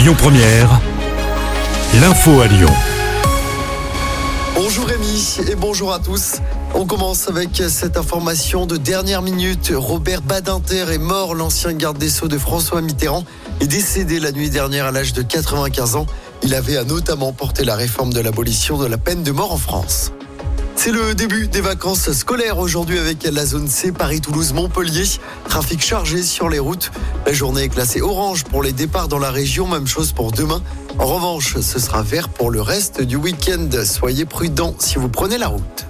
Lyon 0.00 0.14
Première, 0.16 0.80
l'info 2.00 2.40
à 2.40 2.46
Lyon. 2.46 2.72
Bonjour 4.54 4.86
Rémi 4.86 5.36
et 5.46 5.54
bonjour 5.54 5.92
à 5.92 5.98
tous. 5.98 6.36
On 6.74 6.86
commence 6.86 7.28
avec 7.28 7.50
cette 7.68 7.98
information 7.98 8.64
de 8.64 8.78
dernière 8.78 9.20
minute. 9.20 9.70
Robert 9.76 10.22
Badinter 10.22 10.86
est 10.90 10.96
mort. 10.96 11.34
L'ancien 11.34 11.74
garde 11.74 11.98
des 11.98 12.08
Sceaux 12.08 12.28
de 12.28 12.38
François 12.38 12.80
Mitterrand 12.80 13.26
est 13.60 13.66
décédé 13.66 14.20
la 14.20 14.32
nuit 14.32 14.48
dernière 14.48 14.86
à 14.86 14.90
l'âge 14.90 15.12
de 15.12 15.20
95 15.20 15.96
ans. 15.96 16.06
Il 16.42 16.54
avait 16.54 16.82
notamment 16.82 17.34
porté 17.34 17.62
la 17.64 17.76
réforme 17.76 18.10
de 18.10 18.20
l'abolition 18.20 18.78
de 18.78 18.86
la 18.86 18.96
peine 18.96 19.22
de 19.22 19.32
mort 19.32 19.52
en 19.52 19.58
France. 19.58 20.12
C'est 20.82 20.92
le 20.92 21.14
début 21.14 21.46
des 21.46 21.60
vacances 21.60 22.10
scolaires 22.12 22.58
aujourd'hui 22.58 22.98
avec 22.98 23.24
la 23.24 23.44
zone 23.44 23.68
C 23.68 23.92
Paris-Toulouse-Montpellier. 23.92 25.04
Trafic 25.46 25.82
chargé 25.82 26.22
sur 26.22 26.48
les 26.48 26.58
routes. 26.58 26.90
La 27.26 27.34
journée 27.34 27.64
est 27.64 27.68
classée 27.68 28.00
orange 28.00 28.44
pour 28.44 28.62
les 28.62 28.72
départs 28.72 29.06
dans 29.06 29.18
la 29.18 29.30
région, 29.30 29.68
même 29.68 29.86
chose 29.86 30.12
pour 30.12 30.32
demain. 30.32 30.62
En 30.98 31.04
revanche, 31.04 31.60
ce 31.60 31.78
sera 31.78 32.02
vert 32.02 32.30
pour 32.30 32.50
le 32.50 32.62
reste 32.62 33.02
du 33.02 33.16
week-end. 33.16 33.68
Soyez 33.84 34.24
prudents 34.24 34.74
si 34.78 34.96
vous 34.96 35.10
prenez 35.10 35.36
la 35.36 35.48
route. 35.48 35.89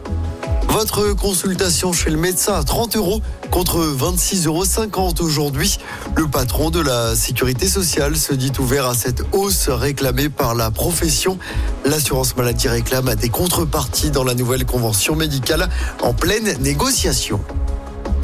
Votre 0.70 1.15
consultation 1.15 1.92
chez 1.92 2.10
le 2.10 2.16
médecin 2.16 2.55
à 2.55 2.62
30 2.62 2.97
euros 2.97 3.20
contre 3.51 3.79
26,50 3.79 4.47
euros 4.47 5.12
aujourd'hui. 5.20 5.79
Le 6.16 6.29
patron 6.29 6.70
de 6.70 6.79
la 6.80 7.16
sécurité 7.16 7.66
sociale 7.66 8.16
se 8.16 8.33
dit 8.34 8.52
ouvert 8.60 8.87
à 8.87 8.95
cette 8.95 9.24
hausse 9.33 9.69
réclamée 9.69 10.29
par 10.29 10.55
la 10.55 10.70
profession. 10.70 11.38
L'assurance 11.84 12.37
maladie 12.37 12.69
réclame 12.69 13.12
des 13.16 13.30
contreparties 13.30 14.12
dans 14.12 14.23
la 14.23 14.34
nouvelle 14.34 14.65
convention 14.65 15.16
médicale 15.16 15.69
en 16.02 16.15
pleine 16.15 16.56
négociation. 16.60 17.41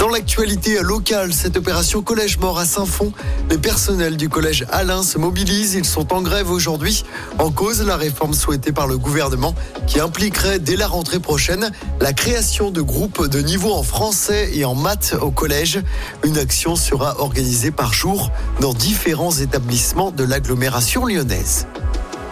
Dans 0.07 0.13
l'actualité 0.13 0.81
locale, 0.83 1.33
cette 1.33 1.57
opération 1.57 2.01
Collège 2.01 2.39
Mort 2.39 2.61
à 2.61 2.65
Saint-Fond, 2.65 3.13
les 3.51 3.59
personnels 3.59 4.17
du 4.17 4.29
collège 4.29 4.65
Alain 4.71 5.03
se 5.03 5.19
mobilisent. 5.19 5.75
Ils 5.75 5.85
sont 5.85 6.13
en 6.13 6.23
grève 6.23 6.49
aujourd'hui. 6.49 7.03
En 7.41 7.51
cause, 7.51 7.83
la 7.83 7.97
réforme 7.97 8.33
souhaitée 8.33 8.71
par 8.71 8.87
le 8.87 8.99
gouvernement 8.99 9.53
qui 9.89 9.99
impliquerait 9.99 10.61
dès 10.61 10.77
la 10.77 10.87
rentrée 10.87 11.19
prochaine 11.19 11.73
la 12.01 12.13
création 12.13 12.71
de 12.71 12.81
groupes 12.83 13.27
de 13.27 13.41
niveau 13.41 13.73
en 13.73 13.83
français 13.83 14.53
et 14.55 14.65
en 14.65 14.77
maths 14.77 15.17
au 15.21 15.33
collège. 15.33 15.81
Une 16.23 16.39
action 16.39 16.77
sera 16.77 17.19
organisée 17.19 17.73
par 17.73 17.93
jour 17.93 18.31
dans 18.61 18.75
différents 18.75 19.33
établissements 19.33 20.13
de 20.13 20.23
l'agglomération 20.23 21.05
lyonnaise. 21.05 21.67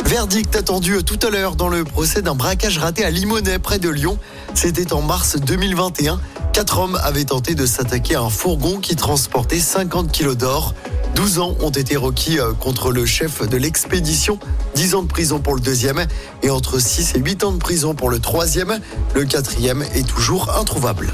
Verdict 0.05 0.55
attendu 0.55 1.03
tout 1.03 1.19
à 1.27 1.31
l'heure 1.31 1.57
dans 1.57 1.69
le 1.69 1.83
procès 1.83 2.21
d'un 2.21 2.35
braquage 2.35 2.79
raté 2.79 3.05
à 3.05 3.11
Limonest 3.11 3.59
près 3.59 3.79
de 3.79 3.89
Lyon. 3.89 4.17
C'était 4.53 4.93
en 4.93 5.03
mars 5.03 5.37
2021. 5.41 6.21
Quatre 6.55 6.79
hommes 6.79 6.97
avaient 7.03 7.25
tenté 7.25 7.57
de 7.57 7.67
s'attaquer 7.67 8.15
à 8.15 8.21
un 8.21 8.31
fourgon 8.31 8.79
qui 8.79 8.95
transportait 8.95 9.59
50 9.59 10.13
kilos 10.13 10.37
d'or. 10.37 10.73
12 11.17 11.41
ans 11.41 11.57
ont 11.61 11.71
été 11.71 11.97
requis 11.97 12.39
euh, 12.39 12.53
contre 12.53 12.93
le 12.93 13.05
chef 13.05 13.43
de 13.49 13.57
l'expédition, 13.57 14.39
10 14.77 14.95
ans 14.95 15.03
de 15.03 15.09
prison 15.09 15.41
pour 15.41 15.57
le 15.57 15.61
deuxième 15.61 16.07
et 16.45 16.51
entre 16.51 16.79
6 16.79 17.17
et 17.17 17.19
8 17.19 17.43
ans 17.43 17.53
de 17.53 17.59
prison 17.59 17.97
pour 17.97 18.09
le 18.09 18.21
troisième. 18.21 18.79
Le 19.17 19.25
quatrième 19.25 19.83
est 19.97 20.07
toujours 20.07 20.57
introuvable. 20.57 21.13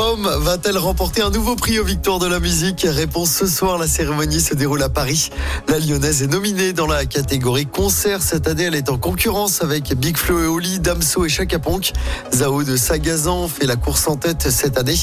Va-t-elle 0.00 0.78
remporter 0.78 1.20
un 1.20 1.28
nouveau 1.28 1.56
prix 1.56 1.78
aux 1.78 1.84
victoires 1.84 2.18
de 2.18 2.26
la 2.26 2.40
musique 2.40 2.86
Réponse 2.88 3.32
ce 3.32 3.46
soir, 3.46 3.76
la 3.76 3.86
cérémonie 3.86 4.40
se 4.40 4.54
déroule 4.54 4.82
à 4.82 4.88
Paris. 4.88 5.28
La 5.68 5.78
lyonnaise 5.78 6.22
est 6.22 6.26
nominée 6.26 6.72
dans 6.72 6.86
la 6.86 7.04
catégorie 7.04 7.66
concert. 7.66 8.22
Cette 8.22 8.48
année, 8.48 8.64
elle 8.64 8.74
est 8.74 8.88
en 8.88 8.96
concurrence 8.96 9.60
avec 9.60 9.94
Big 9.94 10.16
Flo 10.16 10.42
et 10.42 10.46
Oli, 10.46 10.80
Damso 10.80 11.26
et 11.26 11.28
Chaka 11.28 11.58
Ponk. 11.58 11.92
Zao 12.32 12.62
de 12.62 12.76
Sagazan 12.76 13.46
fait 13.46 13.66
la 13.66 13.76
course 13.76 14.08
en 14.08 14.16
tête 14.16 14.50
cette 14.50 14.78
année 14.78 14.98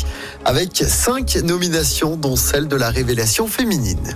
avec 0.46 0.84
cinq 0.88 1.36
nominations, 1.44 2.16
dont 2.16 2.36
celle 2.36 2.68
de 2.68 2.76
la 2.76 2.90
révélation 2.90 3.46
féminine. 3.46 4.16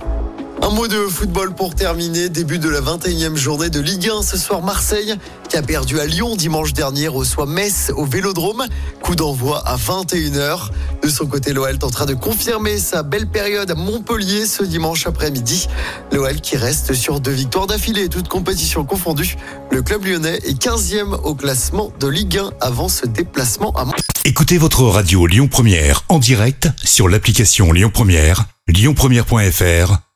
Mot 0.72 0.88
de 0.88 1.06
football 1.06 1.54
pour 1.54 1.74
terminer. 1.74 2.30
Début 2.30 2.58
de 2.58 2.68
la 2.70 2.80
21e 2.80 3.36
journée 3.36 3.68
de 3.68 3.78
Ligue 3.78 4.08
1. 4.08 4.22
Ce 4.22 4.38
soir, 4.38 4.62
Marseille, 4.62 5.14
qui 5.50 5.58
a 5.58 5.62
perdu 5.62 6.00
à 6.00 6.06
Lyon 6.06 6.34
dimanche 6.34 6.72
dernier, 6.72 7.08
reçoit 7.08 7.44
Metz 7.44 7.92
au 7.94 8.06
Vélodrome. 8.06 8.64
Coup 9.02 9.14
d'envoi 9.14 9.58
à 9.66 9.76
21h. 9.76 10.70
De 11.02 11.08
son 11.08 11.26
côté, 11.26 11.52
l'OL 11.52 11.76
train 11.76 12.06
de 12.06 12.14
confirmer 12.14 12.78
sa 12.78 13.02
belle 13.02 13.26
période 13.26 13.70
à 13.70 13.74
Montpellier 13.74 14.46
ce 14.46 14.62
dimanche 14.62 15.06
après-midi. 15.06 15.68
L'OL 16.10 16.40
qui 16.40 16.56
reste 16.56 16.94
sur 16.94 17.20
deux 17.20 17.32
victoires 17.32 17.66
d'affilée, 17.66 18.08
toutes 18.08 18.28
compétitions 18.28 18.84
confondues. 18.84 19.36
Le 19.70 19.82
club 19.82 20.06
lyonnais 20.06 20.38
est 20.44 20.58
15e 20.58 21.20
au 21.22 21.34
classement 21.34 21.92
de 22.00 22.08
Ligue 22.08 22.38
1 22.38 22.50
avant 22.62 22.88
ce 22.88 23.04
déplacement 23.04 23.72
à 23.72 23.84
Montpellier. 23.84 24.04
Écoutez 24.24 24.56
votre 24.56 24.84
radio 24.84 25.26
Lyon 25.26 25.48
Première 25.48 26.04
en 26.08 26.18
direct 26.18 26.68
sur 26.82 27.08
l'application 27.10 27.72
Lyon 27.72 27.90
Première, 27.92 28.46
lyonpremière.fr 28.68 30.11